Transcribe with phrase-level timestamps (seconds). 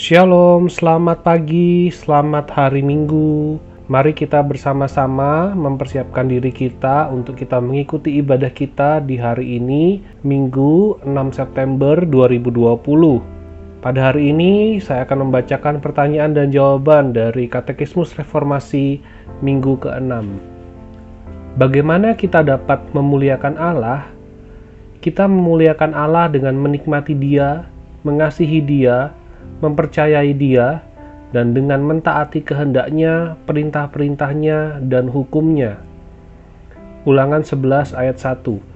[0.00, 3.60] Shalom, selamat pagi, selamat hari Minggu.
[3.84, 11.04] Mari kita bersama-sama mempersiapkan diri kita untuk kita mengikuti ibadah kita di hari ini, Minggu
[11.04, 12.80] 6 September 2020.
[13.84, 19.04] Pada hari ini saya akan membacakan pertanyaan dan jawaban dari Katekismus Reformasi
[19.44, 20.24] Minggu ke-6.
[21.60, 24.08] Bagaimana kita dapat memuliakan Allah?
[25.04, 27.68] Kita memuliakan Allah dengan menikmati Dia,
[28.00, 29.19] mengasihi Dia,
[29.60, 30.82] mempercayai Dia,
[31.30, 35.78] dan dengan mentaati kehendaknya, perintah-perintahnya, dan hukumnya.
[37.06, 38.70] Ulangan 11 ayat 1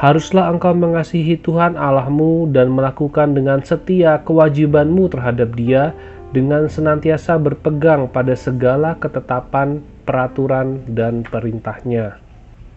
[0.00, 5.92] Haruslah engkau mengasihi Tuhan Allahmu dan melakukan dengan setia kewajibanmu terhadap dia
[6.32, 12.16] dengan senantiasa berpegang pada segala ketetapan, peraturan, dan perintahnya.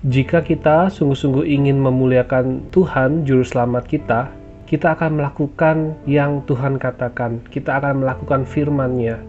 [0.03, 4.27] Jika kita sungguh-sungguh ingin memuliakan Tuhan, Juru Selamat kita,
[4.69, 9.19] kita akan melakukan yang Tuhan katakan, kita akan melakukan firman-Nya.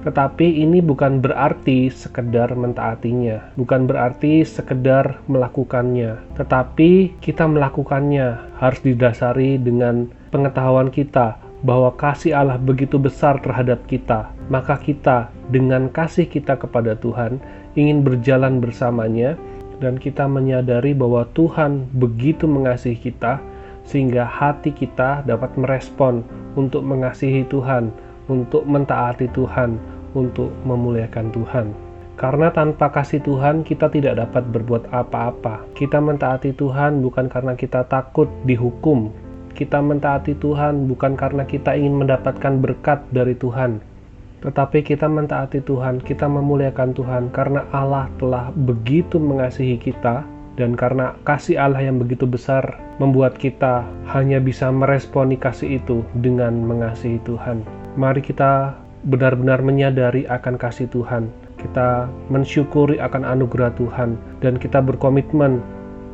[0.00, 9.60] Tetapi ini bukan berarti sekedar mentaatinya, bukan berarti sekedar melakukannya, tetapi kita melakukannya harus didasari
[9.60, 14.32] dengan pengetahuan kita bahwa kasih Allah begitu besar terhadap kita.
[14.48, 17.36] Maka kita dengan kasih kita kepada Tuhan
[17.76, 19.36] ingin berjalan bersamanya
[19.84, 23.40] dan kita menyadari bahwa Tuhan begitu mengasihi kita
[23.86, 26.22] sehingga hati kita dapat merespon
[26.54, 27.90] untuk mengasihi Tuhan,
[28.30, 29.76] untuk mentaati Tuhan,
[30.14, 31.66] untuk memuliakan Tuhan.
[32.20, 35.64] Karena tanpa kasih Tuhan, kita tidak dapat berbuat apa-apa.
[35.72, 39.08] Kita mentaati Tuhan bukan karena kita takut dihukum.
[39.56, 43.80] Kita mentaati Tuhan bukan karena kita ingin mendapatkan berkat dari Tuhan,
[44.40, 50.24] tetapi kita mentaati Tuhan, kita memuliakan Tuhan karena Allah telah begitu mengasihi kita
[50.60, 53.80] dan karena kasih Allah yang begitu besar membuat kita
[54.12, 57.64] hanya bisa meresponi kasih itu dengan mengasihi Tuhan.
[57.96, 58.76] Mari kita
[59.08, 61.32] benar-benar menyadari akan kasih Tuhan.
[61.56, 65.64] Kita mensyukuri akan anugerah Tuhan dan kita berkomitmen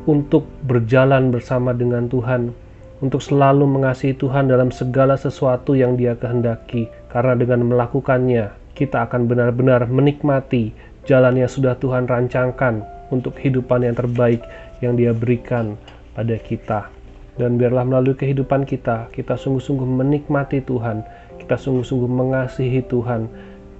[0.07, 2.55] untuk berjalan bersama dengan Tuhan,
[3.03, 6.87] untuk selalu mengasihi Tuhan dalam segala sesuatu yang Dia kehendaki.
[7.11, 8.47] Karena dengan melakukannya,
[8.79, 10.71] kita akan benar-benar menikmati
[11.03, 14.43] jalan yang sudah Tuhan rancangkan untuk kehidupan yang terbaik
[14.83, 15.79] yang Dia berikan
[16.13, 16.89] pada kita.
[17.37, 21.05] Dan biarlah melalui kehidupan kita, kita sungguh-sungguh menikmati Tuhan,
[21.37, 23.29] kita sungguh-sungguh mengasihi Tuhan,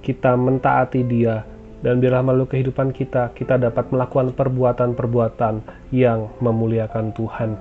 [0.06, 1.42] kita mentaati Dia,
[1.82, 7.58] dan biarlah melalui kehidupan kita, kita dapat melakukan perbuatan-perbuatan yang memuliakan Tuhan.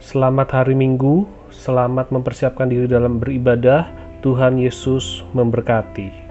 [0.00, 3.88] Selamat hari Minggu, selamat mempersiapkan diri dalam beribadah.
[4.20, 6.25] Tuhan Yesus memberkati.